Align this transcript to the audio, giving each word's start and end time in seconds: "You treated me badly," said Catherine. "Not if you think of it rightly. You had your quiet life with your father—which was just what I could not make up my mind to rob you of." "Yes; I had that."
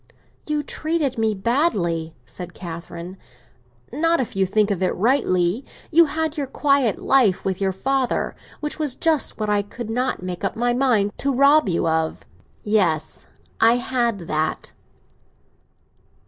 "You 0.47 0.63
treated 0.63 1.19
me 1.19 1.35
badly," 1.35 2.15
said 2.25 2.55
Catherine. 2.55 3.17
"Not 3.93 4.19
if 4.19 4.35
you 4.35 4.47
think 4.47 4.71
of 4.71 4.81
it 4.81 4.95
rightly. 4.95 5.63
You 5.91 6.05
had 6.05 6.37
your 6.39 6.47
quiet 6.47 6.97
life 6.97 7.45
with 7.45 7.61
your 7.61 7.71
father—which 7.71 8.79
was 8.79 8.95
just 8.95 9.39
what 9.39 9.47
I 9.47 9.61
could 9.61 9.91
not 9.91 10.23
make 10.23 10.43
up 10.43 10.55
my 10.55 10.73
mind 10.73 11.11
to 11.19 11.31
rob 11.31 11.69
you 11.69 11.87
of." 11.87 12.25
"Yes; 12.63 13.27
I 13.59 13.75
had 13.75 14.21
that." 14.21 14.71